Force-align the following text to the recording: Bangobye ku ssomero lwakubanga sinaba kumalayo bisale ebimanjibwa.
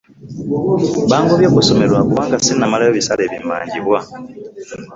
Bangobye 1.11 1.47
ku 1.53 1.59
ssomero 1.61 1.91
lwakubanga 1.91 2.35
sinaba 2.45 2.65
kumalayo 2.67 2.91
bisale 2.97 3.21
ebimanjibwa. 3.25 3.99